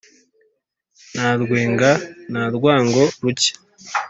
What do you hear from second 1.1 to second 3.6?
na rwenga na rwango-ruke,